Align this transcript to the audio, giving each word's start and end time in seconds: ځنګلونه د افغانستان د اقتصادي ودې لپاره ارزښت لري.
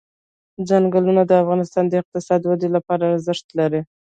ځنګلونه 0.69 1.21
د 1.25 1.31
افغانستان 1.43 1.85
د 1.87 1.93
اقتصادي 2.01 2.45
ودې 2.47 2.69
لپاره 2.75 3.03
ارزښت 3.13 3.45
لري. 3.59 3.81